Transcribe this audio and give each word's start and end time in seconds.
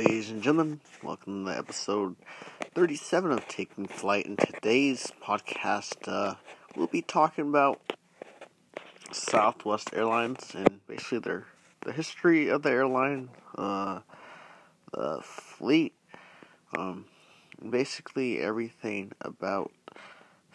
Ladies 0.00 0.30
and 0.30 0.42
gentlemen, 0.42 0.80
welcome 1.02 1.44
to 1.44 1.54
episode 1.54 2.16
37 2.74 3.32
of 3.32 3.46
Taking 3.48 3.86
Flight. 3.86 4.24
In 4.24 4.34
today's 4.34 5.12
podcast, 5.22 6.08
uh, 6.08 6.36
we'll 6.74 6.86
be 6.86 7.02
talking 7.02 7.46
about 7.46 7.82
Southwest 9.12 9.90
Airlines 9.92 10.54
and 10.54 10.80
basically 10.86 11.18
their 11.18 11.44
the 11.82 11.92
history 11.92 12.48
of 12.48 12.62
the 12.62 12.70
airline, 12.70 13.28
uh, 13.58 14.00
the 14.94 15.20
fleet, 15.22 15.92
um, 16.78 17.04
basically 17.68 18.38
everything 18.38 19.12
about 19.20 19.70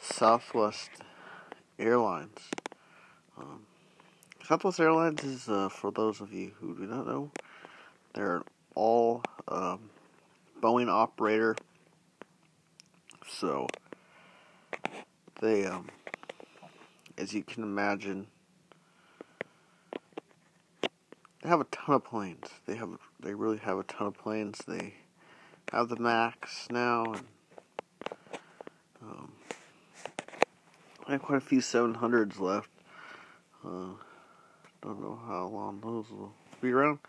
Southwest 0.01 0.89
Airlines. 1.77 2.39
Um, 3.37 3.67
Southwest 4.43 4.79
Airlines 4.79 5.23
is, 5.23 5.47
uh, 5.47 5.69
for 5.69 5.91
those 5.91 6.19
of 6.19 6.33
you 6.33 6.53
who 6.59 6.75
do 6.75 6.87
not 6.87 7.05
know, 7.05 7.29
they're 8.15 8.41
all 8.75 9.23
um, 9.47 9.89
Boeing 10.61 10.89
operator. 10.89 11.55
So 13.27 13.67
they, 15.41 15.65
um, 15.65 15.89
as 17.17 17.33
you 17.33 17.43
can 17.43 17.63
imagine, 17.63 18.27
they 21.41 21.49
have 21.49 21.61
a 21.61 21.65
ton 21.65 21.95
of 21.95 22.03
planes. 22.03 22.47
They 22.65 22.75
have, 22.75 22.89
they 23.19 23.33
really 23.33 23.57
have 23.57 23.77
a 23.77 23.83
ton 23.83 24.07
of 24.07 24.17
planes. 24.17 24.59
They 24.67 24.95
have 25.71 25.89
the 25.89 25.97
Max 25.97 26.67
now, 26.69 27.05
and 27.05 27.25
um, 29.01 29.31
I 31.07 31.13
have 31.13 31.21
quite 31.21 31.37
a 31.37 31.41
few 31.41 31.59
700s 31.59 32.39
left. 32.39 32.69
Uh, 33.63 33.93
don't 34.81 35.01
know 35.01 35.19
how 35.27 35.47
long 35.47 35.79
those 35.81 36.09
will 36.11 36.33
be 36.61 36.71
around. 36.71 36.99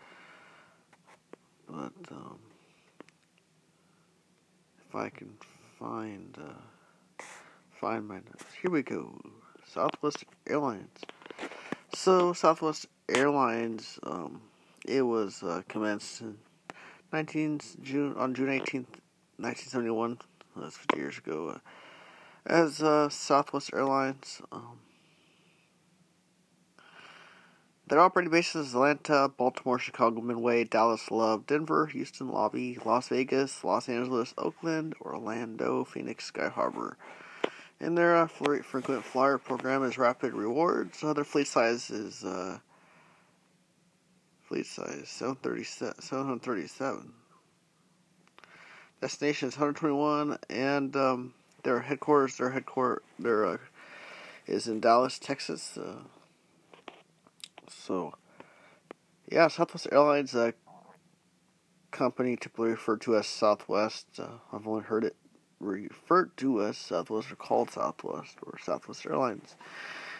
But 1.67 1.93
um, 2.11 2.39
if 4.87 4.95
I 4.95 5.09
can 5.09 5.33
find 5.77 6.37
uh, 6.39 7.23
find 7.71 8.07
my 8.07 8.15
notes, 8.15 8.45
here 8.61 8.71
we 8.71 8.83
go. 8.83 9.19
Southwest 9.65 10.23
Airlines. 10.47 10.99
So 11.93 12.33
Southwest 12.33 12.87
Airlines, 13.09 13.99
um, 14.03 14.41
it 14.85 15.01
was 15.01 15.43
uh, 15.43 15.61
commenced 15.67 16.21
in 16.21 16.37
19 17.11 17.59
June 17.81 18.15
on 18.17 18.33
June 18.33 18.47
18th, 18.47 18.99
1971. 19.37 20.19
That's 20.55 20.77
50 20.77 20.97
years 20.97 21.17
ago. 21.17 21.49
Uh, 21.55 21.59
as 22.45 22.81
uh, 22.81 23.09
Southwest 23.09 23.71
Airlines. 23.73 24.41
Um, 24.51 24.79
their 27.87 28.01
operating 28.01 28.31
bases 28.31 28.73
Atlanta, 28.73 29.31
Baltimore, 29.37 29.79
Chicago, 29.79 30.19
Midway, 30.21 30.65
Dallas, 30.65 31.09
Love, 31.09 31.47
Denver, 31.47 31.85
Houston, 31.87 32.29
Hobby, 32.29 32.77
Las 32.83 33.07
Vegas, 33.09 33.63
Los 33.63 33.87
Angeles, 33.87 34.33
Oakland, 34.37 34.93
Orlando, 34.99 35.85
Phoenix, 35.85 36.25
Sky 36.25 36.49
Harbor. 36.49 36.97
And 37.79 37.97
their 37.97 38.17
uh, 38.17 38.27
frequent 38.27 39.05
flyer 39.05 39.37
program 39.37 39.83
is 39.83 39.97
Rapid 39.97 40.33
Rewards. 40.33 40.99
Their 41.01 41.23
fleet 41.23 41.47
size 41.47 41.89
is 41.89 42.25
uh, 42.25 42.57
fleet 44.43 44.65
size 44.65 45.07
737. 45.07 47.13
Destination 48.99 49.49
is 49.49 49.55
121, 49.55 50.39
and 50.49 50.95
um, 50.95 51.33
their 51.61 51.79
headquarters, 51.79 52.37
their 52.37 52.49
headquarters, 52.49 53.03
their 53.19 53.45
uh, 53.45 53.57
is 54.47 54.67
in 54.67 54.79
Dallas, 54.79 55.19
Texas. 55.19 55.77
Uh, 55.77 55.97
so, 57.69 58.13
yeah, 59.31 59.47
Southwest 59.47 59.87
Airlines, 59.91 60.35
a 60.35 60.53
company 61.91 62.35
typically 62.35 62.69
referred 62.71 63.01
to 63.01 63.15
as 63.15 63.27
Southwest. 63.27 64.07
Uh, 64.19 64.37
I've 64.51 64.67
only 64.67 64.83
heard 64.83 65.03
it 65.03 65.15
referred 65.59 66.35
to 66.37 66.63
as 66.63 66.77
Southwest 66.77 67.31
or 67.31 67.35
called 67.35 67.71
Southwest 67.71 68.37
or 68.43 68.57
Southwest 68.61 69.05
Airlines. 69.05 69.55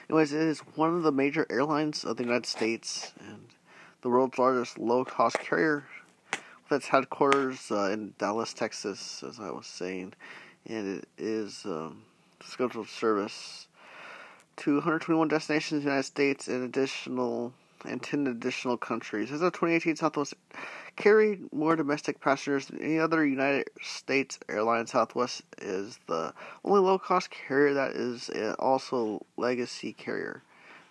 Anyways, 0.10 0.34
it 0.34 0.42
is 0.42 0.60
one 0.76 0.96
of 0.96 1.04
the 1.04 1.12
major 1.12 1.46
airlines 1.50 2.04
of 2.04 2.18
the 2.18 2.24
United 2.24 2.46
States 2.46 3.12
and 3.20 3.48
the 4.02 4.10
world's 4.10 4.38
largest 4.38 4.78
low 4.78 5.04
cost 5.04 5.38
carrier 5.40 5.86
with 6.32 6.78
its 6.78 6.88
headquarters 6.88 7.72
uh, 7.72 7.92
in 7.92 8.14
Dallas, 8.18 8.54
Texas, 8.54 9.24
as 9.28 9.40
I 9.40 9.52
was 9.52 9.68
saying. 9.68 10.14
And 10.66 10.98
it 10.98 11.08
is 11.18 11.64
um, 11.66 12.04
scheduled 12.42 12.88
service 12.88 13.67
to 14.58 14.76
121 14.76 15.28
destinations 15.28 15.80
in 15.80 15.86
the 15.86 15.92
United 15.92 16.04
States 16.04 16.48
and 16.48 16.64
additional 16.64 17.54
and 17.86 18.02
10 18.02 18.26
additional 18.26 18.76
countries. 18.76 19.32
As 19.32 19.42
of 19.42 19.54
2018, 19.54 19.98
Southwest 19.98 20.34
carried 20.96 21.54
more 21.54 21.76
domestic 21.76 22.20
passengers 22.20 22.66
than 22.68 22.82
any 22.82 23.00
other 23.00 23.24
United 23.24 23.70
States 23.84 24.40
airline. 24.50 24.88
Southwest 24.88 25.44
is 25.60 26.00
the 26.08 26.34
only 26.66 26.82
low-cost 26.82 27.30
carrier 27.30 27.76
that 27.76 27.92
is 27.92 28.32
also 28.58 29.24
a 29.38 29.42
legacy 29.42 29.94
carrier. 29.94 30.42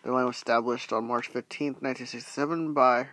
The 0.03 0.11
airline 0.11 0.27
was 0.27 0.37
established 0.37 0.93
on 0.93 1.09
March 1.09 1.27
15, 1.27 1.73
1967 1.81 2.73
by 2.73 3.09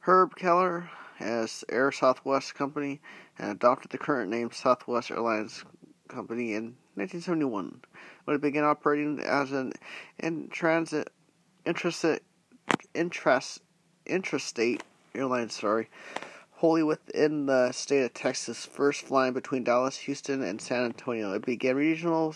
Herb 0.00 0.34
Keller 0.34 0.90
as 1.20 1.64
Air 1.68 1.92
Southwest 1.92 2.56
Company 2.56 3.00
and 3.38 3.52
adopted 3.52 3.92
the 3.92 3.98
current 3.98 4.30
name 4.30 4.50
Southwest 4.50 5.12
Airlines 5.12 5.64
Company 6.08 6.54
in 6.54 6.74
1971 6.96 7.80
when 8.24 8.36
it 8.36 8.40
began 8.40 8.64
operating 8.64 9.20
as 9.20 9.52
an 9.52 9.72
in 10.18 10.48
transit 10.48 11.10
intrastate 11.64 12.20
interest 12.94 13.60
intrastate 14.06 14.80
airline 15.14 15.48
sorry 15.48 15.88
wholly 16.56 16.82
within 16.82 17.46
the 17.46 17.70
state 17.72 18.02
of 18.02 18.14
Texas 18.14 18.64
first 18.64 19.02
flying 19.02 19.34
between 19.34 19.62
Dallas, 19.62 19.98
Houston 19.98 20.42
and 20.42 20.60
San 20.60 20.84
Antonio. 20.84 21.34
It 21.34 21.44
began 21.44 21.76
regional 21.76 22.34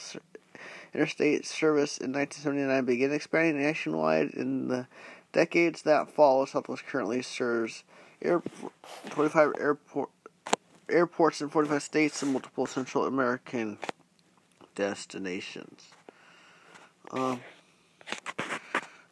interstate 0.93 1.47
service 1.47 1.99
in 1.99 2.13
1979 2.13 2.85
began 2.85 3.13
expanding 3.13 3.63
nationwide 3.63 4.31
in 4.31 4.69
the 4.69 4.87
decades 5.33 5.83
that 5.83 6.11
follow. 6.11 6.45
Southwest 6.45 6.85
currently 6.87 7.23
serves 7.23 7.85
air, 8.21 8.43
25 9.11 9.53
airport 9.59 10.11
airports 10.91 11.41
in 11.41 11.49
45 11.49 11.83
states 11.83 12.23
and 12.23 12.33
multiple 12.33 12.67
Central 12.67 13.07
American 13.07 13.79
destinations. 14.81 15.91
Um, 17.11 17.41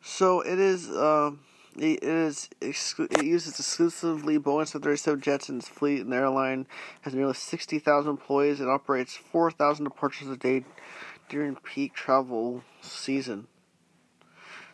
so 0.00 0.40
it 0.40 0.58
is. 0.58 0.88
Um, 0.88 1.40
it 1.76 2.02
is 2.02 2.48
exclu- 2.60 3.12
it 3.12 3.24
uses 3.24 3.60
exclusively 3.60 4.38
Boeing 4.38 4.66
737 4.66 5.20
jets 5.20 5.48
in 5.50 5.58
its 5.58 5.68
fleet, 5.68 6.00
and 6.00 6.10
the 6.10 6.16
airline 6.16 6.66
has 7.02 7.14
nearly 7.14 7.34
60,000 7.34 8.10
employees 8.10 8.60
and 8.60 8.70
operates 8.70 9.14
4,000 9.14 9.84
departures 9.84 10.28
a 10.28 10.36
day 10.36 10.64
during 11.28 11.54
peak 11.56 11.92
travel 11.92 12.64
season. 12.80 13.46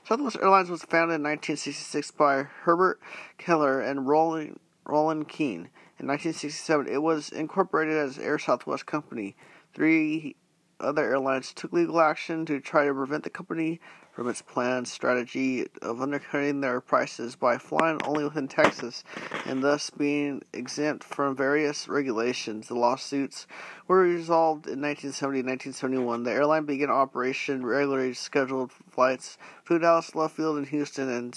Southwest 0.08 0.36
Airlines 0.40 0.70
was 0.70 0.82
founded 0.82 1.16
in 1.16 1.22
1966 1.24 2.12
by 2.12 2.44
Herbert 2.62 3.00
Keller 3.36 3.80
and 3.80 4.06
Roland, 4.06 4.60
Roland 4.86 5.28
Keene. 5.28 5.68
In 5.98 6.06
1967, 6.06 6.86
it 6.86 7.02
was 7.02 7.30
incorporated 7.30 7.96
as 7.96 8.18
Air 8.18 8.38
Southwest 8.38 8.86
Company. 8.86 9.34
Three 9.74 10.36
other 10.80 11.04
airlines 11.04 11.52
took 11.52 11.72
legal 11.72 12.00
action 12.00 12.44
to 12.46 12.60
try 12.60 12.86
to 12.86 12.94
prevent 12.94 13.24
the 13.24 13.30
company 13.30 13.80
from 14.14 14.28
its 14.28 14.42
planned 14.42 14.86
strategy 14.86 15.66
of 15.82 16.00
undercutting 16.00 16.60
their 16.60 16.80
prices 16.80 17.34
by 17.34 17.58
flying 17.58 17.98
only 18.04 18.22
within 18.22 18.46
Texas 18.46 19.02
and 19.44 19.62
thus 19.62 19.90
being 19.90 20.40
exempt 20.52 21.02
from 21.02 21.34
various 21.34 21.88
regulations. 21.88 22.68
The 22.68 22.74
lawsuits 22.74 23.48
were 23.88 24.00
resolved 24.00 24.66
in 24.66 24.80
1970 24.80 25.40
and 25.40 25.48
1971. 25.48 26.22
The 26.22 26.30
airline 26.30 26.64
began 26.64 26.90
operation 26.90 27.66
regularly 27.66 28.14
scheduled 28.14 28.70
flights 28.72 29.36
to 29.66 29.78
Dallas, 29.80 30.14
Love 30.14 30.32
Field, 30.32 30.58
and 30.58 30.68
Houston, 30.68 31.08
and 31.08 31.36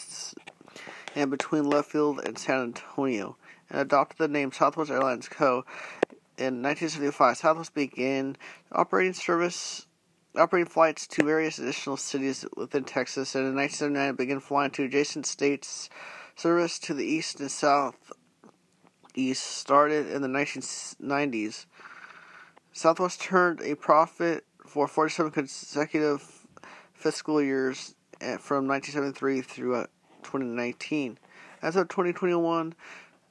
and 1.16 1.32
between 1.32 1.64
Love 1.64 1.88
Field 1.88 2.20
and 2.24 2.38
San 2.38 2.62
Antonio, 2.62 3.38
and 3.72 3.82
adopted 3.82 4.20
the 4.20 4.28
name 4.28 4.52
Southwest 4.52 4.92
Airlines 4.92 5.28
Co 5.28 5.66
in 6.38 6.62
1975, 6.62 7.38
Southwest 7.38 7.74
began 7.74 8.38
operating 8.72 9.14
service, 9.14 9.88
operating 10.36 10.70
flights 10.70 11.08
to 11.08 11.24
various 11.24 11.58
additional 11.58 11.98
cities 11.98 12.46
within 12.56 12.84
Texas, 12.84 13.34
and 13.34 13.48
in 13.48 13.56
1979 13.56 14.16
began 14.16 14.40
flying 14.40 14.72
to 14.72 14.84
adjacent 14.84 15.26
states. 15.26 15.90
Service 16.36 16.78
to 16.78 16.94
the 16.94 17.06
east 17.06 17.40
and 17.40 17.50
south 17.50 18.12
east 19.16 19.44
started 19.44 20.08
in 20.12 20.22
the 20.22 20.28
1990s. 20.28 21.66
Southwest 22.72 23.20
turned 23.20 23.62
a 23.62 23.76
profit 23.76 24.46
for 24.68 24.88
47 24.88 25.32
consecutive 25.32 26.46
fiscal 26.94 27.42
years 27.42 27.96
eh, 28.22 28.38
from 28.38 28.68
1973 28.68 29.42
through 29.42 29.86
2019. 30.22 31.18
As 31.64 31.76
of 31.76 31.88
2021, 31.88 32.76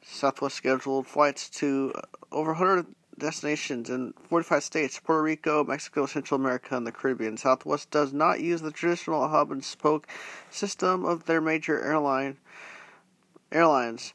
Southwest 0.08 0.56
scheduled 0.56 1.06
flights 1.06 1.50
to 1.50 1.92
uh, 1.94 2.00
over 2.30 2.52
100 2.52 2.86
destinations 3.18 3.90
in 3.90 4.12
45 4.28 4.62
states 4.62 5.00
Puerto 5.00 5.22
Rico, 5.22 5.64
Mexico, 5.64 6.06
Central 6.06 6.40
America, 6.40 6.76
and 6.76 6.86
the 6.86 6.92
Caribbean. 6.92 7.36
Southwest 7.36 7.90
does 7.90 8.12
not 8.12 8.40
use 8.40 8.60
the 8.60 8.70
traditional 8.70 9.26
hub 9.28 9.50
and 9.50 9.64
spoke 9.64 10.06
system 10.50 11.04
of 11.04 11.24
their 11.24 11.40
major 11.40 11.82
airline 11.82 12.36
airlines 13.50 14.14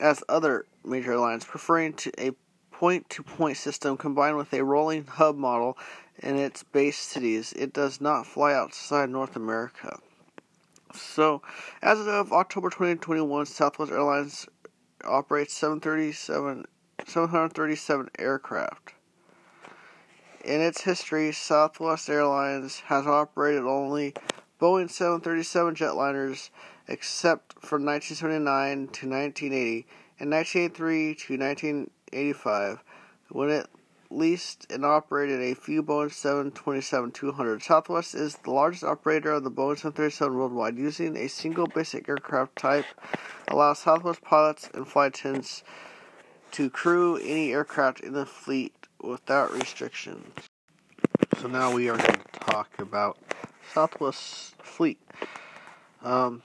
as 0.00 0.22
other 0.28 0.66
major 0.84 1.12
airlines, 1.12 1.44
preferring 1.44 1.92
to 1.94 2.12
a 2.18 2.32
point-to-point 2.70 3.56
system 3.56 3.96
combined 3.96 4.36
with 4.36 4.52
a 4.54 4.64
rolling 4.64 5.04
hub 5.04 5.36
model 5.36 5.76
in 6.18 6.36
its 6.36 6.62
base 6.62 6.98
cities. 6.98 7.52
It 7.54 7.72
does 7.72 8.00
not 8.00 8.26
fly 8.26 8.54
outside 8.54 9.10
North 9.10 9.36
America. 9.36 9.98
So, 10.94 11.42
as 11.82 11.98
of 12.06 12.32
October 12.32 12.70
2021, 12.70 13.46
Southwest 13.46 13.92
Airlines 13.92 14.46
operates 15.04 15.54
737, 15.54 16.64
737 17.06 18.10
aircraft. 18.18 18.94
In 20.44 20.60
its 20.60 20.82
history, 20.82 21.32
Southwest 21.32 22.08
Airlines 22.08 22.80
has 22.86 23.06
operated 23.06 23.64
only 23.64 24.14
Boeing 24.60 24.90
737 24.90 25.74
jetliners 25.74 26.50
except 26.88 27.54
from 27.60 27.84
1979 27.84 28.88
to 28.88 29.08
1980 29.08 29.86
and 30.18 30.30
1983 30.30 31.14
to 31.14 31.38
1985 31.38 32.84
when 33.30 33.50
it 33.50 33.66
leased 34.10 34.66
and 34.70 34.84
operated 34.84 35.40
a 35.40 35.54
few 35.54 35.82
Boeing 35.82 36.10
727-200. 36.10 37.62
Southwest 37.62 38.14
is 38.14 38.36
the 38.36 38.50
largest 38.50 38.82
operator 38.82 39.32
of 39.32 39.44
the 39.44 39.50
Boeing 39.50 39.78
737 39.78 40.36
worldwide. 40.36 40.76
Using 40.76 41.16
a 41.16 41.28
single 41.28 41.66
basic 41.66 42.08
aircraft 42.08 42.56
type 42.56 42.86
allows 43.48 43.78
Southwest 43.78 44.22
pilots 44.22 44.68
and 44.74 44.86
flight 44.86 45.16
attendants 45.18 45.62
to 46.52 46.68
crew 46.68 47.16
any 47.18 47.52
aircraft 47.52 48.00
in 48.00 48.12
the 48.12 48.26
fleet 48.26 48.74
without 49.00 49.52
restrictions. 49.52 50.26
So 51.38 51.48
now 51.48 51.72
we 51.72 51.88
are 51.88 51.96
going 51.96 52.18
to 52.32 52.40
talk 52.40 52.68
about 52.78 53.16
Southwest 53.72 54.56
fleet. 54.62 55.00
Um, 56.02 56.42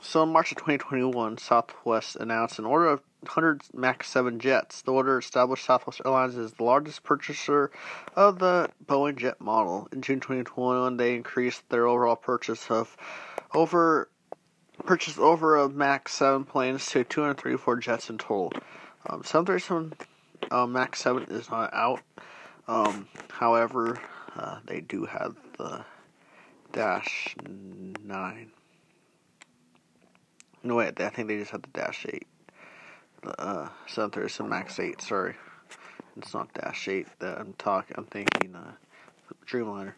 so 0.00 0.22
in 0.22 0.30
March 0.30 0.52
of 0.52 0.58
2021, 0.58 1.38
Southwest 1.38 2.16
announced 2.16 2.58
an 2.58 2.64
order 2.64 2.86
of 2.86 3.02
100 3.22 3.62
MAX 3.74 4.08
7 4.08 4.38
jets. 4.38 4.82
The 4.82 4.92
order 4.92 5.18
established 5.18 5.64
Southwest 5.64 6.00
Airlines 6.04 6.36
as 6.36 6.52
the 6.52 6.64
largest 6.64 7.02
purchaser 7.02 7.70
of 8.16 8.38
the 8.38 8.70
Boeing 8.84 9.16
jet 9.16 9.40
model. 9.40 9.88
In 9.92 10.02
June 10.02 10.20
2021, 10.20 10.96
they 10.96 11.14
increased 11.14 11.68
their 11.68 11.86
overall 11.86 12.16
purchase 12.16 12.70
of 12.70 12.96
over 13.52 14.08
purchased 14.84 15.18
over 15.18 15.56
a 15.56 15.68
MAX 15.68 16.14
7 16.14 16.44
planes 16.44 16.86
to 16.86 17.04
234 17.04 17.76
jets 17.76 18.08
in 18.08 18.18
total. 18.18 18.52
Um, 19.06 19.22
737 19.22 19.92
uh, 20.50 20.66
MAX 20.66 21.00
7 21.00 21.24
is 21.24 21.50
not 21.50 21.72
out. 21.74 22.00
Um, 22.66 23.08
however, 23.28 24.00
uh, 24.36 24.60
they 24.66 24.80
do 24.80 25.04
have 25.04 25.36
the 25.58 25.84
Dash 26.72 27.34
9. 27.46 28.52
No, 30.62 30.76
wait, 30.76 31.00
I 31.00 31.08
think 31.08 31.28
they 31.28 31.38
just 31.38 31.50
have 31.50 31.62
the 31.62 31.68
Dash 31.68 32.06
8. 32.08 32.26
The 33.22 33.40
uh, 33.40 33.68
737 33.86 34.48
MAX 34.48 34.80
8, 34.80 35.02
sorry. 35.02 35.34
It's 36.16 36.32
not 36.34 36.52
Dash 36.54 36.88
8 36.88 37.06
that 37.18 37.38
I'm 37.38 37.54
talking, 37.54 37.94
I'm 37.98 38.06
thinking 38.06 38.54
uh, 38.54 38.72
Dreamliner. 39.46 39.94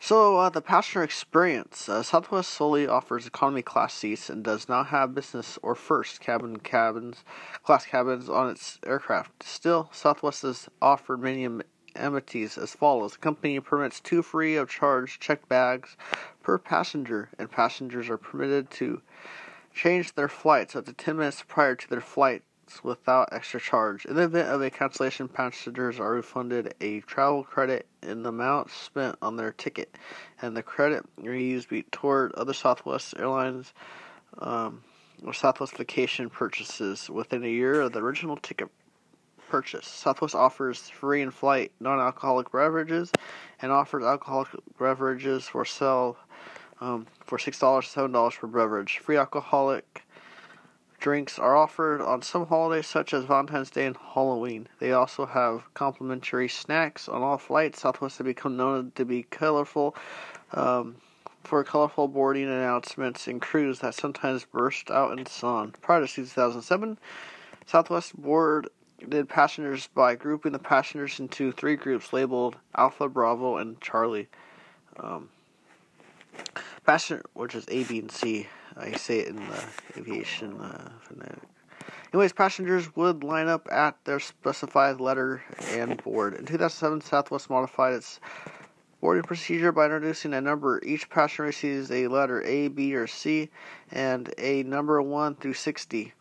So, 0.00 0.36
uh, 0.36 0.48
the 0.48 0.62
passenger 0.62 1.02
experience. 1.02 1.88
Uh, 1.88 2.02
Southwest 2.02 2.50
solely 2.50 2.86
offers 2.86 3.26
economy 3.26 3.62
class 3.62 3.92
seats 3.92 4.30
and 4.30 4.44
does 4.44 4.68
not 4.68 4.86
have 4.86 5.14
business 5.14 5.58
or 5.60 5.74
first 5.74 6.20
cabin 6.20 6.60
cabins, 6.60 7.24
class 7.64 7.84
cabins 7.84 8.28
on 8.28 8.48
its 8.48 8.78
aircraft. 8.86 9.42
Still, 9.42 9.90
Southwest 9.92 10.42
has 10.42 10.68
offered 10.80 11.20
many 11.20 11.44
amenities 11.96 12.56
as 12.56 12.74
follows. 12.74 13.12
The 13.12 13.18
company 13.18 13.58
permits 13.58 13.98
two 13.98 14.22
free 14.22 14.56
of 14.56 14.70
charge 14.70 15.18
checked 15.18 15.48
bags 15.48 15.96
per 16.42 16.58
passenger, 16.58 17.28
and 17.38 17.50
passengers 17.50 18.08
are 18.08 18.16
permitted 18.16 18.70
to 18.72 19.02
change 19.72 20.14
their 20.14 20.28
flights 20.28 20.74
up 20.74 20.84
to 20.86 20.92
10 20.92 21.16
minutes 21.16 21.44
prior 21.46 21.74
to 21.74 21.88
their 21.88 22.00
flights 22.00 22.44
without 22.82 23.28
extra 23.32 23.60
charge. 23.60 24.04
In 24.04 24.14
the 24.14 24.24
event 24.24 24.48
of 24.48 24.60
a 24.60 24.70
cancellation, 24.70 25.28
passengers 25.28 25.98
are 25.98 26.12
refunded 26.12 26.74
a 26.80 27.00
travel 27.00 27.44
credit 27.44 27.86
in 28.02 28.22
the 28.22 28.28
amount 28.28 28.70
spent 28.70 29.16
on 29.22 29.36
their 29.36 29.52
ticket, 29.52 29.96
and 30.42 30.56
the 30.56 30.62
credit 30.62 31.04
reused 31.20 31.68
be 31.68 31.82
toward 31.84 32.32
other 32.34 32.52
Southwest 32.52 33.14
Airlines 33.18 33.72
um, 34.38 34.82
or 35.24 35.32
Southwest 35.32 35.76
vacation 35.76 36.28
purchases 36.28 37.08
within 37.08 37.42
a 37.44 37.48
year 37.48 37.80
of 37.80 37.92
the 37.92 38.00
original 38.00 38.36
ticket 38.36 38.68
purchase. 39.48 39.86
Southwest 39.86 40.34
offers 40.34 40.88
free 40.90 41.22
in 41.22 41.30
flight 41.30 41.72
non 41.80 41.98
alcoholic 41.98 42.52
beverages 42.52 43.10
and 43.60 43.72
offers 43.72 44.04
alcoholic 44.04 44.48
beverages 44.78 45.48
for 45.48 45.64
sale 45.64 46.16
um, 46.80 47.06
for 47.24 47.38
$6 47.38 47.52
$7 47.52 48.38
per 48.38 48.46
beverage. 48.46 48.98
Free 48.98 49.16
alcoholic 49.16 50.04
drinks 51.00 51.38
are 51.38 51.56
offered 51.56 52.00
on 52.00 52.22
some 52.22 52.46
holidays 52.46 52.86
such 52.86 53.14
as 53.14 53.24
Valentine's 53.24 53.70
Day 53.70 53.86
and 53.86 53.96
Halloween. 53.96 54.68
They 54.80 54.92
also 54.92 55.26
have 55.26 55.72
complimentary 55.74 56.48
snacks 56.48 57.08
on 57.08 57.22
all 57.22 57.38
flights. 57.38 57.80
Southwest 57.80 58.18
has 58.18 58.24
become 58.24 58.56
known 58.56 58.92
to 58.96 59.04
be 59.04 59.22
colorful 59.24 59.94
um, 60.52 60.96
for 61.44 61.62
colorful 61.62 62.08
boarding 62.08 62.44
announcements 62.44 63.28
and 63.28 63.40
crews 63.40 63.78
that 63.78 63.94
sometimes 63.94 64.44
burst 64.44 64.90
out 64.90 65.16
in 65.18 65.24
song. 65.26 65.74
Prior 65.80 66.04
to 66.06 66.12
2007, 66.12 66.98
Southwest 67.66 68.20
board 68.20 68.68
did 69.08 69.28
passengers 69.28 69.88
by 69.94 70.16
grouping 70.16 70.52
the 70.52 70.58
passengers 70.58 71.20
into 71.20 71.52
three 71.52 71.76
groups 71.76 72.12
labeled 72.12 72.56
Alpha, 72.76 73.08
Bravo, 73.08 73.58
and 73.58 73.80
Charlie. 73.80 74.28
Um, 74.98 75.28
passenger, 76.88 77.22
which 77.34 77.54
is 77.54 77.66
A, 77.68 77.84
B, 77.84 77.98
and 77.98 78.10
C. 78.10 78.46
I 78.74 78.92
say 78.92 79.18
it 79.18 79.28
in 79.28 79.36
the 79.36 79.64
aviation 79.98 80.58
uh, 80.58 80.88
phonetic. 81.02 81.42
Anyways, 82.14 82.32
passengers 82.32 82.96
would 82.96 83.22
line 83.22 83.46
up 83.46 83.68
at 83.70 84.02
their 84.06 84.18
specified 84.18 84.98
letter 84.98 85.42
and 85.72 86.02
board. 86.02 86.32
In 86.32 86.46
2007, 86.46 87.02
Southwest 87.02 87.50
modified 87.50 87.92
its 87.92 88.20
boarding 89.02 89.22
procedure 89.22 89.70
by 89.70 89.84
introducing 89.84 90.32
a 90.32 90.40
number. 90.40 90.80
Each 90.82 91.10
passenger 91.10 91.42
receives 91.42 91.90
a 91.90 92.08
letter 92.08 92.42
A, 92.44 92.68
B, 92.68 92.94
or 92.94 93.06
C, 93.06 93.50
and 93.90 94.32
a 94.38 94.62
number 94.62 95.02
1 95.02 95.34
through 95.34 95.54
60. 95.54 96.14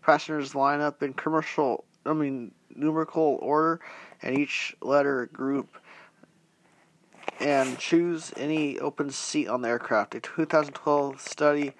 Passengers 0.00 0.54
line 0.54 0.80
up 0.80 1.02
in 1.02 1.12
commercial 1.12 1.84
I 2.06 2.14
mean 2.14 2.52
numerical 2.74 3.38
order, 3.42 3.80
and 4.22 4.38
each 4.38 4.74
letter 4.80 5.26
group 5.26 5.76
and 7.40 7.78
choose 7.78 8.32
any 8.36 8.78
open 8.78 9.10
seat 9.10 9.48
on 9.48 9.62
the 9.62 9.68
aircraft. 9.68 10.14
A 10.14 10.20
2012 10.20 11.20
study 11.20 11.72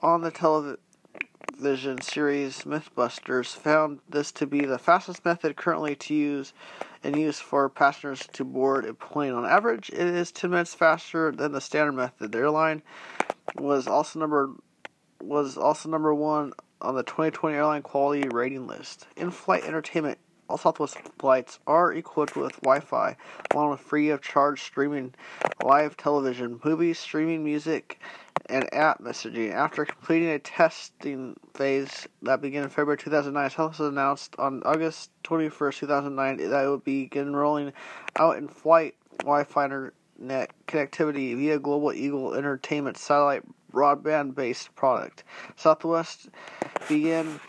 on 0.00 0.20
the 0.20 0.30
television 0.30 2.00
series 2.02 2.64
Mythbusters 2.64 3.54
found 3.54 4.00
this 4.08 4.30
to 4.32 4.46
be 4.46 4.64
the 4.64 4.78
fastest 4.78 5.24
method 5.24 5.56
currently 5.56 5.94
to 5.96 6.14
use 6.14 6.52
and 7.02 7.16
use 7.18 7.40
for 7.40 7.68
passengers 7.68 8.28
to 8.32 8.44
board 8.44 8.84
a 8.84 8.94
plane. 8.94 9.32
On 9.32 9.44
average, 9.44 9.88
it 9.90 10.00
is 10.00 10.30
10 10.30 10.50
minutes 10.50 10.74
faster 10.74 11.32
than 11.32 11.52
the 11.52 11.60
standard 11.60 11.92
method. 11.92 12.32
The 12.32 12.38
airline 12.38 12.82
was 13.56 13.86
also 13.86 14.18
number 14.18 14.50
was 15.20 15.56
also 15.56 15.88
number 15.88 16.12
one 16.12 16.52
on 16.80 16.96
the 16.96 17.02
2020 17.02 17.56
airline 17.56 17.82
quality 17.82 18.28
rating 18.28 18.66
list. 18.66 19.06
In-flight 19.16 19.64
entertainment. 19.64 20.18
All 20.52 20.58
Southwest 20.58 20.98
flights 21.18 21.60
are 21.66 21.94
equipped 21.94 22.36
with 22.36 22.60
Wi-Fi, 22.60 23.16
along 23.52 23.70
with 23.70 23.80
free 23.80 24.10
of 24.10 24.20
charge 24.20 24.60
streaming 24.60 25.14
live 25.64 25.96
television, 25.96 26.60
movies, 26.62 26.98
streaming 26.98 27.42
music, 27.42 27.98
and 28.50 28.68
app 28.74 29.00
messaging. 29.00 29.50
After 29.54 29.86
completing 29.86 30.28
a 30.28 30.38
testing 30.38 31.38
phase 31.54 32.06
that 32.20 32.42
began 32.42 32.64
in 32.64 32.68
February 32.68 32.98
2009, 32.98 33.48
Southwest 33.48 33.80
announced 33.80 34.36
on 34.38 34.62
August 34.64 35.10
21st, 35.24 35.78
2009, 35.78 36.36
that 36.50 36.64
it 36.64 36.68
would 36.68 36.84
begin 36.84 37.34
rolling 37.34 37.72
out 38.16 38.36
in-flight 38.36 38.94
Wi-Fi 39.20 39.64
internet 39.64 40.50
connectivity 40.66 41.34
via 41.34 41.58
Global 41.58 41.94
Eagle 41.94 42.34
Entertainment 42.34 42.98
satellite 42.98 43.42
broadband 43.72 44.34
based 44.34 44.74
product. 44.74 45.24
Southwest 45.56 46.28
began 46.90 47.40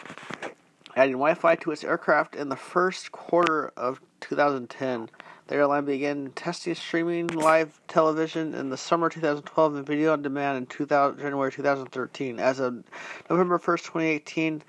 adding 0.95 1.13
Wi 1.13 1.33
Fi 1.33 1.55
to 1.55 1.71
its 1.71 1.83
aircraft 1.83 2.35
in 2.35 2.49
the 2.49 2.55
first 2.55 3.11
quarter 3.11 3.71
of 3.75 4.01
2010. 4.21 5.09
The 5.47 5.55
airline 5.55 5.85
began 5.85 6.31
testing 6.31 6.73
streaming 6.75 7.27
live 7.27 7.81
television 7.87 8.53
in 8.53 8.69
the 8.69 8.77
summer 8.77 9.09
2012 9.09 9.75
and 9.75 9.85
video 9.85 10.13
on 10.13 10.21
demand 10.21 10.57
in 10.57 10.65
2000, 10.67 11.19
January 11.19 11.51
2013. 11.51 12.39
As 12.39 12.59
of 12.59 12.83
November 13.29 13.59
1st, 13.59 13.83
2018, 13.83 14.63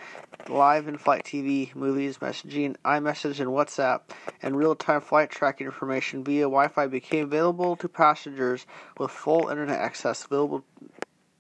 live 0.49 0.89
in 0.89 0.99
flight 0.99 1.25
TV, 1.25 1.73
movies, 1.77 2.19
messaging, 2.19 2.75
iMessage, 2.85 3.39
and 3.39 3.51
WhatsApp, 3.51 4.01
and 4.43 4.57
real 4.57 4.75
time 4.75 5.01
flight 5.01 5.31
tracking 5.31 5.67
information 5.67 6.25
via 6.25 6.45
Wi 6.45 6.67
Fi 6.69 6.87
became 6.89 7.25
available 7.25 7.77
to 7.77 7.89
passengers 7.89 8.67
with 8.99 9.11
full 9.11 9.49
internet 9.49 9.79
access 9.79 10.25
available 10.25 10.65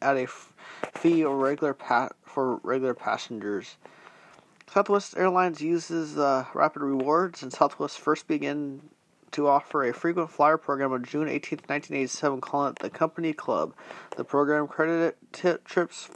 at 0.00 0.16
a 0.16 0.28
fee 0.94 1.24
or 1.24 1.36
regular 1.36 1.74
pa- 1.74 2.10
for 2.22 2.56
regular 2.62 2.94
passengers. 2.94 3.76
Southwest 4.72 5.16
Airlines 5.16 5.60
uses 5.60 6.18
uh, 6.18 6.46
Rapid 6.52 6.82
Rewards, 6.82 7.42
and 7.42 7.52
Southwest 7.52 7.98
first 7.98 8.26
began 8.26 8.80
to 9.30 9.48
offer 9.48 9.84
a 9.84 9.92
frequent 9.92 10.30
flyer 10.30 10.56
program 10.56 10.92
on 10.92 11.04
June 11.04 11.28
18, 11.28 11.58
1987, 11.66 12.40
calling 12.40 12.70
it 12.70 12.78
the 12.80 12.90
Company 12.90 13.32
Club. 13.32 13.74
The 14.16 14.24
program 14.24 14.66
credited 14.68 15.14
t- 15.32 15.54
trips 15.64 16.08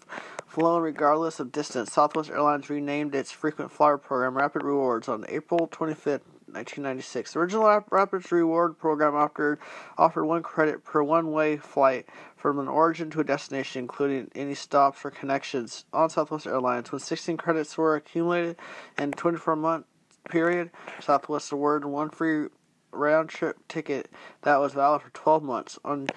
flown 0.47 0.83
regardless 0.83 1.41
of 1.41 1.53
distance. 1.53 1.93
Southwest 1.93 2.31
Airlines 2.31 2.71
renamed 2.71 3.15
its 3.15 3.31
frequent 3.31 3.71
flyer 3.71 3.99
program 3.99 4.37
Rapid 4.37 4.63
Rewards 4.65 5.09
on 5.09 5.25
April 5.29 5.69
25th, 5.69 6.21
1996. 6.53 7.33
The 7.33 7.39
original 7.39 7.85
Rapid 7.91 8.33
Reward 8.33 8.79
program 8.79 9.15
offered, 9.15 9.59
offered 9.97 10.25
one 10.25 10.43
credit 10.43 10.85
per 10.85 11.03
one 11.03 11.33
way 11.33 11.57
flight 11.57 12.09
from 12.37 12.59
an 12.59 12.69
origin 12.69 13.11
to 13.11 13.21
a 13.21 13.25
destination, 13.25 13.81
including 13.81 14.31
any 14.35 14.55
stops 14.55 15.05
or 15.05 15.11
connections 15.11 15.85
on 15.93 16.11
Southwest 16.11 16.47
Airlines. 16.47 16.91
When 16.93 17.01
16 17.01 17.37
credits 17.37 17.77
were 17.77 17.97
accumulated 17.97 18.57
in 18.99 19.11
a 19.11 19.13
24 19.13 19.57
month 19.57 19.87
period, 20.29 20.71
Southwest 21.01 21.53
awarded 21.53 21.89
one 21.89 22.11
free 22.11 22.49
round 22.93 23.29
trip 23.29 23.57
ticket 23.69 24.11
that 24.43 24.61
was 24.61 24.73
valid 24.73 25.03
for 25.03 25.11
12 25.11 25.43
months. 25.43 25.79
On 25.85 26.09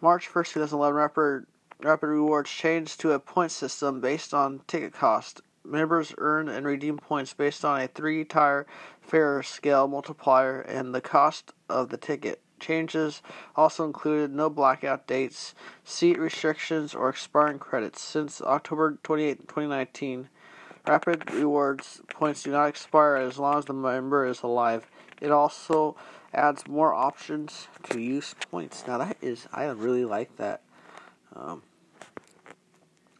March 0.00 0.28
1st, 0.28 0.52
2011, 0.52 0.94
Rapid, 0.96 1.46
Rapid 1.82 2.06
Rewards 2.06 2.50
changed 2.50 3.00
to 3.00 3.12
a 3.12 3.18
point 3.18 3.50
system 3.50 4.00
based 4.00 4.34
on 4.34 4.60
ticket 4.66 4.92
cost. 4.92 5.40
Members 5.64 6.14
earn 6.18 6.48
and 6.48 6.66
redeem 6.66 6.98
points 6.98 7.32
based 7.32 7.64
on 7.64 7.80
a 7.80 7.88
three 7.88 8.24
tier 8.24 8.66
fare 9.00 9.42
scale 9.42 9.88
multiplier 9.88 10.60
and 10.60 10.94
the 10.94 11.00
cost 11.00 11.52
of 11.68 11.88
the 11.88 11.96
ticket. 11.96 12.40
Changes 12.60 13.22
also 13.56 13.84
included 13.84 14.30
no 14.30 14.48
blackout 14.48 15.06
dates, 15.06 15.54
seat 15.82 16.18
restrictions, 16.18 16.94
or 16.94 17.08
expiring 17.08 17.58
credits. 17.58 18.00
Since 18.00 18.40
October 18.40 18.98
28, 19.02 19.48
2019, 19.48 20.28
Rapid 20.86 21.32
Rewards 21.32 22.02
points 22.10 22.42
do 22.42 22.50
not 22.50 22.66
expire 22.66 23.16
as 23.16 23.38
long 23.38 23.58
as 23.58 23.64
the 23.64 23.72
member 23.72 24.26
is 24.26 24.42
alive. 24.42 24.86
It 25.20 25.30
also 25.30 25.96
adds 26.34 26.66
more 26.68 26.92
options 26.92 27.68
to 27.90 28.00
use 28.00 28.34
points. 28.50 28.86
Now 28.86 28.98
that 28.98 29.16
is, 29.22 29.48
I 29.52 29.64
really 29.64 30.04
like 30.04 30.36
that. 30.36 30.60
Um, 31.34 31.62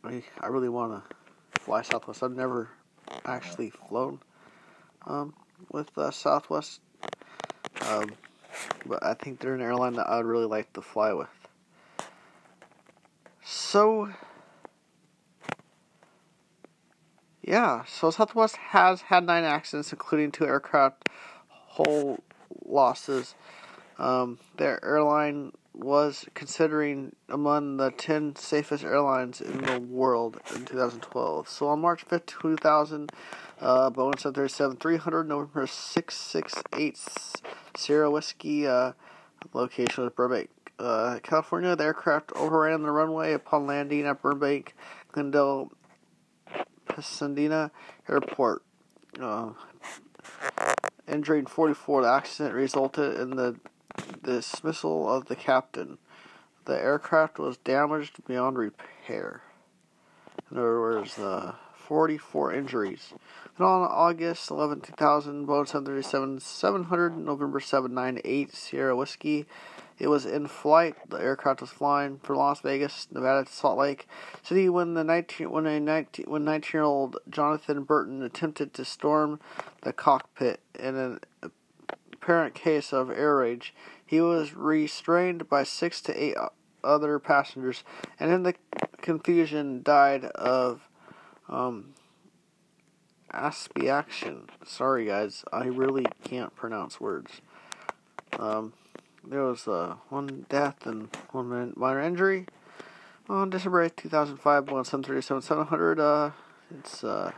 I 0.03 0.23
I 0.41 0.49
really 0.49 0.69
want 0.69 1.09
to 1.09 1.17
fly 1.65 1.83
Southwest. 1.83 2.23
I've 2.23 2.37
never 2.37 2.69
actually 3.25 3.71
flown 3.71 4.21
um, 5.07 5.35
with 5.71 5.97
uh, 5.97 6.11
Southwest, 6.11 6.81
um, 7.89 8.11
but 8.85 9.03
I 9.03 9.15
think 9.15 9.41
they're 9.41 9.55
an 9.55 9.63
airline 9.63 9.95
that 9.95 10.09
I 10.09 10.19
would 10.19 10.27
really 10.27 10.47
like 10.47 10.73
to 10.75 10.83
fly 10.83 11.15
with. 11.15 11.29
So 13.43 14.11
Yeah, 17.47 17.85
so 17.85 18.11
Southwest 18.11 18.57
has 18.57 19.03
had 19.03 19.27
nine 19.27 19.45
accidents, 19.45 19.93
including 19.93 20.33
two 20.33 20.47
aircraft 20.47 21.09
hull 21.49 22.19
losses. 22.65 23.35
Um, 23.99 24.39
their 24.57 24.83
airline 24.83 25.53
was 25.75 26.25
considering 26.35 27.15
among 27.29 27.79
the 27.79 27.91
10 27.91 28.37
safest 28.37 28.85
airlines 28.85 29.41
in 29.41 29.63
the 29.63 29.81
world 29.81 30.41
in 30.55 30.65
2012. 30.65 31.49
So 31.49 31.69
on 31.69 31.81
March 31.81 32.07
5th, 32.07 32.27
2000, 32.27 33.11
uh, 33.61 33.91
Boeing 33.91 34.15
737-300, 34.15 35.27
November 35.27 35.67
668 35.67 36.99
Sierra 37.77 38.11
Whiskey, 38.11 38.67
uh, 38.67 38.93
location 39.53 40.05
was 40.05 40.13
Burbank, 40.13 40.49
uh, 40.79 41.19
California. 41.23 41.75
The 41.75 41.85
aircraft 41.85 42.33
overran 42.37 42.83
the 42.83 42.91
runway 42.91 43.33
upon 43.33 43.67
landing 43.67 44.07
at 44.07 44.23
Burbank, 44.23 44.75
Glendale 45.11 45.73
Pasadena 46.87 47.73
Airport. 48.09 48.63
Uh, 49.21 49.51
injuring 51.09 51.47
44, 51.47 52.03
the 52.03 52.09
accident 52.09 52.55
resulted 52.55 53.19
in 53.19 53.31
the 53.31 53.57
dismissal 54.25 55.13
of 55.13 55.27
the 55.27 55.37
captain. 55.37 55.99
The 56.65 56.79
aircraft 56.79 57.39
was 57.39 57.57
damaged 57.59 58.25
beyond 58.27 58.59
repair. 58.59 59.43
In 60.51 60.59
other 60.59 60.81
words, 60.81 61.19
uh, 61.19 61.55
44 61.77 62.55
injuries. 62.55 63.13
Then 63.59 63.67
on 63.67 63.83
August 63.83 64.51
11, 64.51 64.81
2000, 64.81 65.47
Boeing 65.47 65.69
737 65.69 66.41
700, 66.41 67.17
November 67.17 67.61
798, 67.61 68.55
Sierra 68.55 68.97
Whiskey 68.97 69.47
it 69.99 70.09
was 70.09 70.27
in 70.27 70.49
flight. 70.49 70.97
The 71.09 71.19
aircraft 71.19 71.61
was 71.61 71.71
flying 71.71 72.19
from 72.19 72.37
Las 72.37 72.61
Vegas, 72.61 73.07
Nevada 73.13 73.45
to 73.45 73.53
Salt 73.53 73.79
Lake 73.79 74.09
City 74.43 74.69
when 74.69 74.95
the 74.95 75.05
19 75.05 75.51
when 75.51 75.67
a 75.67 75.79
19 75.79 76.27
when 76.27 76.45
19 76.45 76.71
year 76.73 76.83
old 76.83 77.17
Jonathan 77.29 77.85
Burton 77.85 78.23
attempted 78.23 78.75
to 78.75 78.85
storm 78.85 79.41
the 79.83 79.93
cockpit 79.93 80.61
in 80.79 80.97
an 80.97 81.21
apparent 82.13 82.55
case 82.55 82.93
of 82.93 83.11
air 83.11 83.37
rage. 83.37 83.75
He 84.07 84.21
was 84.21 84.55
restrained 84.55 85.49
by 85.49 85.65
six 85.65 86.01
to 86.03 86.23
eight 86.23 86.37
other 86.83 87.19
passengers, 87.19 87.85
and 88.21 88.31
in 88.31 88.43
the 88.43 88.55
confusion 89.01 89.83
died 89.83 90.25
of 90.25 90.89
um, 91.49 91.95
aspiration. 93.33 94.49
Sorry, 94.65 95.07
guys, 95.07 95.45
I 95.53 95.65
really 95.65 96.07
can't 96.23 96.55
pronounce 96.55 97.01
words. 97.01 97.41
Um, 98.39 98.73
there 99.27 99.43
was 99.43 99.67
uh, 99.67 99.97
one 100.11 100.47
death 100.49 100.87
and 100.87 101.09
one 101.33 101.73
minor 101.77 102.01
injury 102.01 102.47
on 103.29 103.51
December 103.51 103.83
8, 103.83 103.97
2005, 103.97 104.65
Boeing 104.67 104.85
737-700. 104.85 105.99
Uh, 105.99 106.31
it's 106.79 107.03
uh, 107.03 107.33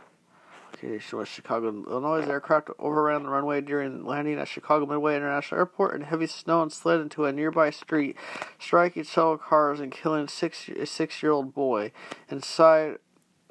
was 1.13 1.27
Chicago, 1.27 1.69
Illinois. 1.69 2.27
Aircraft 2.27 2.69
overran 2.79 3.23
the 3.23 3.29
runway 3.29 3.61
during 3.61 4.05
landing 4.05 4.37
at 4.37 4.47
Chicago 4.47 4.85
Midway 4.85 5.15
International 5.15 5.59
Airport, 5.59 5.95
and 5.95 6.05
heavy 6.05 6.27
snow 6.27 6.61
and 6.61 6.71
slid 6.71 7.01
into 7.01 7.25
a 7.25 7.31
nearby 7.31 7.69
street, 7.69 8.15
striking 8.59 9.03
several 9.03 9.37
cars 9.37 9.79
and 9.79 9.91
killing 9.91 10.27
six 10.27 10.69
a 10.69 10.85
six-year-old 10.85 11.53
boy. 11.53 11.91
Inside 12.29 12.97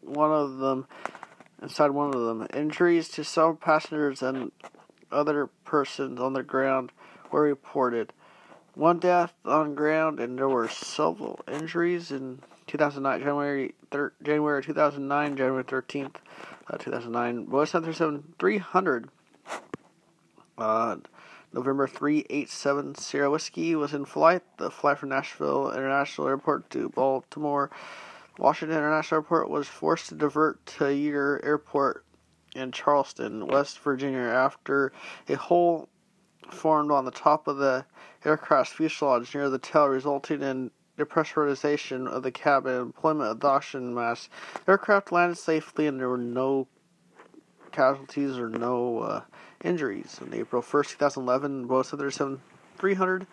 one 0.01 0.31
of 0.31 0.59
them, 0.59 0.87
inside 1.61 1.91
one 1.91 2.15
of 2.15 2.21
them, 2.21 2.47
injuries 2.55 3.09
to 3.11 3.25
several 3.25 3.57
passengers 3.57 4.23
and 4.23 4.53
other 5.11 5.47
persons 5.65 6.21
on 6.21 6.33
the 6.33 6.43
ground 6.43 6.93
were 7.31 7.43
reported. 7.43 8.13
One 8.75 8.99
death 8.99 9.33
on 9.45 9.75
ground, 9.75 10.21
and 10.21 10.39
there 10.39 10.49
were 10.49 10.69
several 10.69 11.41
injuries 11.51 12.11
in 12.11 12.41
2009, 12.67 13.21
January 13.21 13.75
thir- 13.91 14.13
January 14.23 14.63
2009, 14.63 15.37
January 15.37 15.65
13th, 15.65 16.17
uh, 16.69 16.77
2009. 16.77 17.47
Boeing 17.47 17.69
737 17.69 18.35
300, 18.39 19.09
uh, 20.59 20.97
November 21.53 21.87
387 21.87 22.95
Sierra 22.95 23.31
Whiskey 23.31 23.75
was 23.75 23.95
in 23.95 24.05
flight. 24.05 24.43
The 24.59 24.71
flight 24.71 24.99
from 24.99 25.11
Nashville 25.11 25.73
International 25.73 26.29
Airport 26.29 26.71
to 26.71 26.89
Baltimore 26.91 27.71
Washington 28.39 28.77
International 28.77 29.19
Airport 29.19 29.51
was 29.51 29.67
forced 29.67 30.09
to 30.11 30.15
divert 30.15 30.65
to 30.67 30.85
Yeager 30.85 31.45
Airport 31.45 32.05
in 32.55 32.73
Charleston, 32.73 33.47
West 33.47 33.79
Virginia, 33.81 34.21
after 34.21 34.93
a 35.29 35.35
hole 35.35 35.89
formed 36.51 36.91
on 36.91 37.05
the 37.05 37.11
top 37.11 37.49
of 37.49 37.57
the 37.57 37.85
aircraft's 38.25 38.73
fuselage 38.73 39.35
near 39.35 39.49
the 39.49 39.59
tail, 39.59 39.87
resulting 39.87 40.43
in 40.43 40.71
depressurization 40.99 42.09
of 42.09 42.23
the 42.23 42.31
cabin 42.31 42.75
and 42.75 42.87
employment 42.87 43.31
of 43.31 43.41
the 43.41 43.47
oxygen 43.47 43.95
mask. 43.95 44.31
Aircraft 44.67 45.13
landed 45.13 45.37
safely 45.37 45.87
and 45.87 46.01
there 46.01 46.09
were 46.09 46.17
no 46.17 46.67
casualties 47.73 48.39
or 48.39 48.49
no 48.49 48.99
uh, 49.01 49.21
injuries. 49.63 50.19
On 50.23 50.33
April 50.33 50.63
1st, 50.63 50.99
2011, 50.99 51.69
Boeing 51.69 51.85
737 51.85 52.41
300 52.79 53.27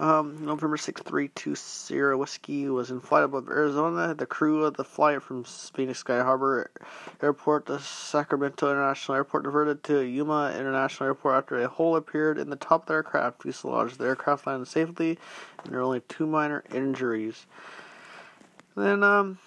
um, 0.00 0.46
November 0.46 0.78
632 0.78 1.54
Sierra 1.54 2.16
Whiskey 2.16 2.70
was 2.70 2.90
in 2.90 3.00
flight 3.00 3.22
above 3.22 3.50
Arizona. 3.50 4.14
The 4.14 4.24
crew 4.24 4.64
of 4.64 4.78
the 4.78 4.84
flight 4.84 5.22
from 5.22 5.44
Phoenix 5.44 5.98
Sky 5.98 6.22
Harbor 6.22 6.70
Airport 7.20 7.66
to 7.66 7.78
Sacramento 7.80 8.70
International 8.70 9.16
Airport 9.16 9.44
diverted 9.44 9.84
to 9.84 10.00
Yuma 10.00 10.54
International 10.58 11.08
Airport 11.08 11.34
after 11.34 11.60
a 11.60 11.68
hole 11.68 11.96
appeared 11.96 12.38
in 12.38 12.48
the 12.48 12.56
top 12.56 12.82
of 12.82 12.86
the 12.86 12.94
aircraft 12.94 13.42
fuselage. 13.42 13.98
The 13.98 14.06
aircraft 14.06 14.46
landed 14.46 14.68
safely, 14.68 15.18
and 15.64 15.72
there 15.72 15.80
were 15.80 15.84
only 15.84 16.00
two 16.08 16.26
minor 16.26 16.64
injuries. 16.74 17.44
Then, 18.74 19.02
um, 19.02 19.38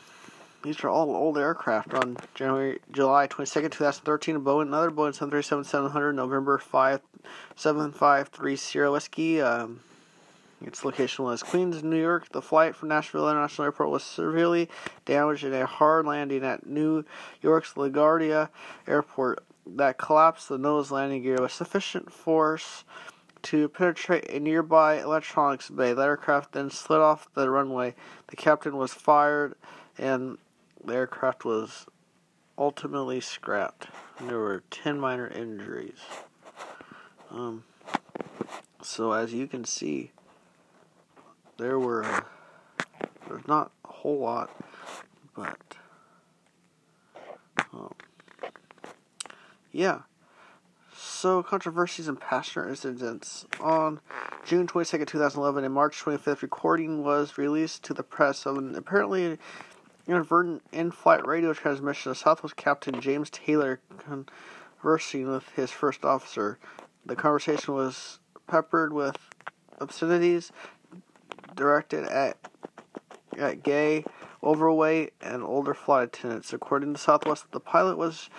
these 0.62 0.83
are 0.83 0.89
all 0.89 1.15
old 1.15 1.39
aircraft. 1.39 1.95
On 1.95 2.15
January, 2.36 2.79
July 2.91 3.25
22nd, 3.25 3.72
2013, 3.72 4.36
a 4.36 4.39
Boeing, 4.39 4.67
another 4.67 4.91
Boeing 4.91 5.17
737-700, 5.17 6.13
November 6.13 6.60
5, 6.60 7.01
753 7.55 8.55
Sierra 8.55 8.91
Whiskey, 8.91 9.41
um, 9.41 9.79
its 10.65 10.86
location 10.86 11.25
was 11.25 11.43
Queens, 11.43 11.84
New 11.84 12.00
York. 12.00 12.29
The 12.29 12.41
flight 12.41 12.75
from 12.75 12.89
Nashville 12.89 13.29
International 13.29 13.65
Airport 13.65 13.89
was 13.89 14.03
severely 14.03 14.70
damaged 15.05 15.43
in 15.43 15.53
a 15.53 15.65
hard 15.65 16.05
landing 16.05 16.43
at 16.43 16.65
New 16.65 17.05
York's 17.41 17.74
LaGuardia 17.74 18.50
Airport 18.88 19.43
that 19.65 19.98
collapsed 19.98 20.50
the 20.50 20.58
nose 20.58 20.91
landing 20.91 21.24
gear 21.24 21.38
with 21.39 21.51
sufficient 21.51 22.12
force 22.12 22.84
to 23.43 23.67
penetrate 23.70 24.29
a 24.29 24.39
nearby 24.39 25.01
electronics 25.01 25.70
bay. 25.70 25.93
The 25.93 26.01
aircraft 26.01 26.53
then 26.53 26.70
slid 26.70 27.01
off 27.01 27.27
the 27.34 27.50
runway. 27.50 27.93
The 28.27 28.36
captain 28.36 28.77
was 28.77 28.93
fired, 28.93 29.55
and 29.98 30.38
the 30.84 30.96
aircraft 30.96 31.46
was 31.46 31.86
ultimately 32.58 33.20
scrapped. 33.20 33.88
There 34.22 34.39
were 34.39 34.63
10 34.72 35.00
minor 35.00 35.27
injuries. 35.27 36.00
Um, 37.29 37.63
so, 38.82 39.12
as 39.12 39.34
you 39.34 39.48
can 39.48 39.65
see, 39.65 40.12
there 41.57 41.79
were 41.79 42.03
uh, 42.03 42.22
there's 43.27 43.48
not 43.48 43.72
a 43.86 43.88
whole 43.88 44.19
lot, 44.19 44.50
but 45.36 45.57
um, 47.74 47.93
yeah. 49.72 50.01
So 50.95 51.41
controversies 51.41 52.07
and 52.07 52.19
passenger 52.19 52.67
incidents 52.67 53.45
on 53.60 54.00
June 54.45 54.67
22nd, 54.67 55.07
2011, 55.07 55.63
and 55.63 55.74
March 55.74 56.01
25th, 56.01 56.41
recording 56.41 57.03
was 57.03 57.38
released 57.38 57.83
to 57.83 57.93
the 57.93 58.03
press 58.03 58.45
of 58.45 58.57
an 58.57 58.75
apparently 58.75 59.38
inadvertent 60.07 60.62
in-flight 60.72 61.25
radio 61.25 61.53
transmission 61.53 62.12
of 62.12 62.17
Southwest 62.17 62.55
Captain 62.57 63.00
James 63.00 63.29
Taylor 63.29 63.79
conversing 63.98 65.31
with 65.31 65.48
his 65.55 65.72
first 65.72 66.03
officer. 66.03 66.60
The 67.05 67.15
conversation 67.15 67.74
was 67.74 68.19
peppered 68.48 68.91
with 68.91 69.17
obscenities, 69.79 70.51
directed 71.55 72.03
at, 72.05 72.38
at 73.38 73.63
gay, 73.63 74.05
overweight, 74.43 75.13
and 75.22 75.43
older 75.43 75.74
flight 75.74 76.10
attendants. 76.10 76.53
According 76.53 76.93
to 76.93 77.00
Southwest, 77.00 77.51
the 77.51 77.60
pilot 77.60 77.98
was 77.98 78.29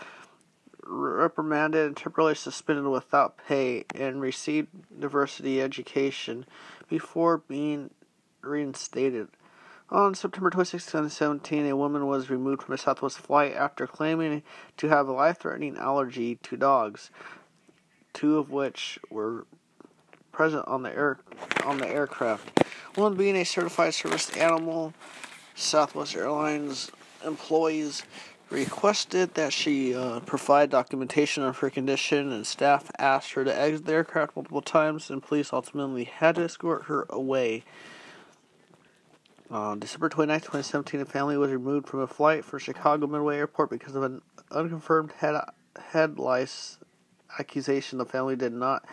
reprimanded 0.86 1.86
and 1.86 1.96
temporarily 1.96 2.34
suspended 2.34 2.84
without 2.86 3.38
pay 3.38 3.84
and 3.94 4.20
received 4.20 4.68
diversity 5.00 5.60
education 5.62 6.44
before 6.88 7.38
being 7.38 7.90
reinstated. 8.42 9.28
On 9.90 10.14
September 10.14 10.50
26, 10.50 10.86
2017, 10.86 11.66
a 11.66 11.76
woman 11.76 12.06
was 12.06 12.30
removed 12.30 12.62
from 12.62 12.74
a 12.74 12.78
Southwest 12.78 13.18
flight 13.18 13.54
after 13.54 13.86
claiming 13.86 14.42
to 14.76 14.88
have 14.88 15.08
a 15.08 15.12
life 15.12 15.38
threatening 15.38 15.76
allergy 15.76 16.36
to 16.36 16.56
dogs, 16.56 17.10
two 18.12 18.38
of 18.38 18.50
which 18.50 18.98
were 19.10 19.46
present 20.34 20.66
on 20.68 20.82
the 20.82 20.94
air 20.94 21.18
on 21.64 21.78
the 21.78 21.88
aircraft. 21.88 22.64
One 22.96 23.14
being 23.14 23.36
a 23.36 23.44
certified 23.44 23.94
service 23.94 24.36
animal, 24.36 24.92
Southwest 25.54 26.14
Airlines 26.14 26.90
employees 27.24 28.02
requested 28.50 29.34
that 29.34 29.52
she 29.52 29.94
uh, 29.94 30.20
provide 30.20 30.70
documentation 30.70 31.42
of 31.42 31.58
her 31.58 31.70
condition, 31.70 32.30
and 32.32 32.46
staff 32.46 32.90
asked 32.98 33.32
her 33.32 33.44
to 33.44 33.58
exit 33.58 33.86
the 33.86 33.92
aircraft 33.92 34.36
multiple 34.36 34.62
times, 34.62 35.10
and 35.10 35.22
police 35.22 35.52
ultimately 35.52 36.04
had 36.04 36.34
to 36.34 36.42
escort 36.42 36.84
her 36.84 37.06
away. 37.08 37.64
On 39.50 39.78
December 39.78 40.08
29, 40.08 40.40
2017, 40.40 41.00
a 41.00 41.04
family 41.04 41.36
was 41.36 41.50
removed 41.50 41.86
from 41.86 42.00
a 42.00 42.06
flight 42.06 42.44
for 42.44 42.58
Chicago 42.58 43.06
Midway 43.06 43.36
Airport 43.36 43.70
because 43.70 43.94
of 43.94 44.02
an 44.02 44.20
unconfirmed 44.50 45.12
head, 45.12 45.40
head 45.90 46.18
lice 46.18 46.78
accusation. 47.38 47.98
The 47.98 48.06
family 48.06 48.36
did 48.36 48.52
not 48.52 48.84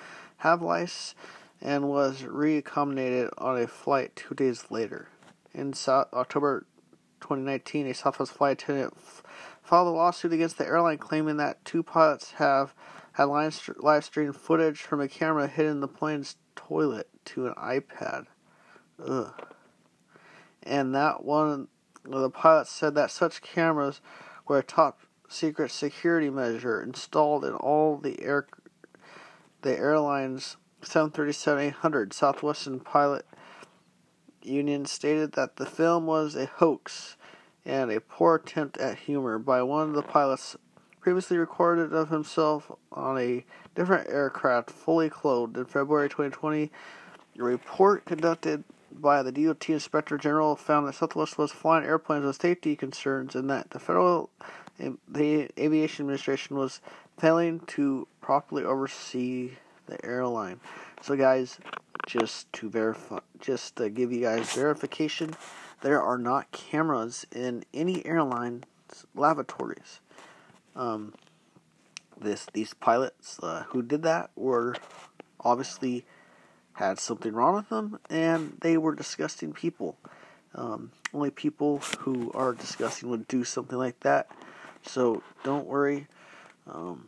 have 0.41 0.61
lice 0.61 1.13
and 1.61 1.87
was 1.87 2.23
reaccommodated 2.23 3.29
on 3.37 3.61
a 3.61 3.67
flight 3.67 4.15
two 4.15 4.33
days 4.33 4.65
later. 4.71 5.07
In 5.53 5.73
October 5.87 6.65
2019, 7.19 7.85
a 7.85 7.93
Southwest 7.93 8.31
flight 8.31 8.63
attendant 8.63 8.95
filed 9.61 9.87
a 9.87 9.91
lawsuit 9.91 10.33
against 10.33 10.57
the 10.57 10.65
airline 10.65 10.97
claiming 10.97 11.37
that 11.37 11.63
two 11.63 11.83
pilots 11.83 12.31
have 12.33 12.73
had 13.13 13.25
live 13.25 14.03
streamed 14.03 14.35
footage 14.35 14.81
from 14.81 14.99
a 14.99 15.07
camera 15.07 15.47
hidden 15.47 15.73
in 15.73 15.79
the 15.79 15.87
plane's 15.87 16.37
toilet 16.55 17.07
to 17.25 17.45
an 17.45 17.53
iPad. 17.53 18.25
Ugh. 19.05 19.47
And 20.63 20.95
that 20.95 21.23
one 21.23 21.67
of 22.05 22.21
the 22.21 22.29
pilots 22.31 22.71
said 22.71 22.95
that 22.95 23.11
such 23.11 23.43
cameras 23.43 24.01
were 24.47 24.57
a 24.57 24.63
top 24.63 25.01
secret 25.29 25.69
security 25.69 26.31
measure 26.31 26.81
installed 26.81 27.45
in 27.45 27.53
all 27.53 27.97
the 27.97 28.23
air 28.23 28.47
the 29.61 29.77
airline's 29.77 30.57
737-800 30.81 32.13
Southwestern 32.13 32.79
Pilot 32.79 33.25
Union 34.43 34.85
stated 34.85 35.33
that 35.33 35.57
the 35.57 35.65
film 35.65 36.05
was 36.05 36.35
a 36.35 36.47
hoax 36.47 37.15
and 37.65 37.91
a 37.91 38.01
poor 38.01 38.35
attempt 38.35 38.77
at 38.77 38.97
humor 38.99 39.37
by 39.37 39.61
one 39.61 39.89
of 39.89 39.93
the 39.93 40.01
pilots 40.01 40.55
previously 40.99 41.37
recorded 41.37 41.93
of 41.93 42.09
himself 42.09 42.71
on 42.91 43.19
a 43.19 43.45
different 43.75 44.09
aircraft 44.09 44.69
fully 44.69 45.09
clothed 45.09 45.57
in 45.57 45.65
February 45.65 46.09
2020. 46.09 46.71
A 47.39 47.43
report 47.43 48.05
conducted 48.05 48.63
by 48.91 49.23
the 49.23 49.31
DOT 49.31 49.69
Inspector 49.69 50.17
General 50.17 50.55
found 50.55 50.87
that 50.87 50.95
Southwest 50.95 51.37
was 51.37 51.51
flying 51.51 51.85
airplanes 51.85 52.25
with 52.25 52.41
safety 52.41 52.75
concerns 52.75 53.35
and 53.35 53.49
that 53.49 53.69
the 53.69 53.79
Federal 53.79 54.29
the 55.07 55.49
Aviation 55.59 56.03
Administration 56.03 56.57
was 56.57 56.81
failing 57.21 57.59
to 57.67 58.07
properly 58.19 58.63
oversee 58.63 59.51
the 59.85 60.03
airline. 60.03 60.59
So 61.01 61.15
guys, 61.15 61.59
just 62.07 62.51
to 62.53 62.69
verify 62.69 63.19
just 63.39 63.75
to 63.75 63.89
give 63.89 64.11
you 64.11 64.21
guys 64.21 64.53
verification 64.53 65.35
there 65.81 66.01
are 66.01 66.17
not 66.17 66.51
cameras 66.51 67.25
in 67.33 67.65
any 67.73 68.05
airline 68.05 68.63
lavatories. 69.15 69.99
Um, 70.75 71.13
this 72.19 72.47
these 72.53 72.73
pilots 72.75 73.39
uh, 73.41 73.63
who 73.69 73.81
did 73.81 74.03
that 74.03 74.29
were 74.35 74.75
obviously 75.39 76.05
had 76.73 76.99
something 76.99 77.33
wrong 77.33 77.55
with 77.55 77.69
them, 77.69 77.99
and 78.09 78.57
they 78.61 78.77
were 78.77 78.95
disgusting 78.95 79.53
people. 79.53 79.97
Um, 80.53 80.91
only 81.13 81.31
people 81.31 81.79
who 81.99 82.31
are 82.33 82.53
disgusting 82.53 83.09
would 83.09 83.27
do 83.27 83.43
something 83.43 83.77
like 83.77 83.99
that. 84.01 84.29
So 84.83 85.23
don't 85.43 85.65
worry. 85.65 86.07
Um, 86.67 87.07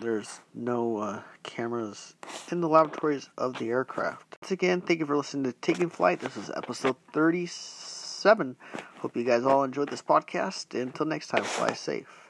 there's 0.00 0.40
no 0.54 0.98
uh, 0.98 1.22
cameras 1.42 2.14
in 2.52 2.60
the 2.60 2.68
laboratories 2.68 3.30
of 3.36 3.58
the 3.58 3.68
aircraft. 3.68 4.36
Once 4.40 4.50
again, 4.52 4.80
thank 4.80 5.00
you 5.00 5.06
for 5.06 5.16
listening 5.16 5.44
to 5.44 5.52
Taking 5.60 5.90
Flight. 5.90 6.20
This 6.20 6.36
is 6.36 6.50
episode 6.54 6.96
37. 7.12 8.56
Hope 8.98 9.16
you 9.16 9.24
guys 9.24 9.44
all 9.44 9.64
enjoyed 9.64 9.88
this 9.88 10.02
podcast. 10.02 10.80
Until 10.80 11.06
next 11.06 11.28
time, 11.28 11.42
fly 11.42 11.72
safe. 11.72 12.27